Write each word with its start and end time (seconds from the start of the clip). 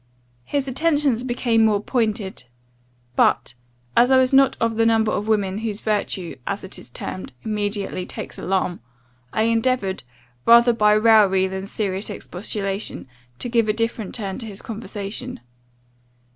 "His 0.45 0.67
attentions 0.67 1.23
became 1.23 1.63
more 1.63 1.79
pointed; 1.79 2.45
but, 3.15 3.53
as 3.95 4.09
I 4.09 4.17
was 4.17 4.33
not 4.33 4.57
of 4.59 4.75
the 4.75 4.85
number 4.87 5.11
of 5.11 5.27
women, 5.27 5.59
whose 5.59 5.81
virtue, 5.81 6.37
as 6.47 6.63
it 6.63 6.79
is 6.79 6.89
termed, 6.89 7.33
immediately 7.45 8.07
takes 8.07 8.39
alarm, 8.39 8.79
I 9.31 9.43
endeavoured, 9.43 10.01
rather 10.43 10.73
by 10.73 10.93
raillery 10.93 11.45
than 11.45 11.67
serious 11.67 12.09
expostulation, 12.09 13.07
to 13.37 13.47
give 13.47 13.69
a 13.69 13.73
different 13.73 14.15
turn 14.15 14.39
to 14.39 14.47
his 14.47 14.63
conversation. 14.63 15.39